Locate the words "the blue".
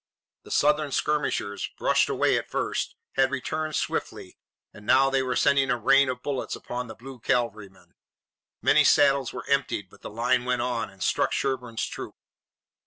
6.87-7.19